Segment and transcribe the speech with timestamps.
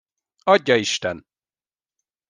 [0.45, 1.23] Adja isten!